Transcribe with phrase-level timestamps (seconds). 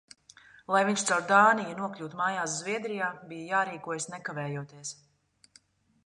[0.75, 4.95] Lai viņš caur Dāniju nokļūtu mājās Zviedrijā, bija jārīkojas nekavējoties.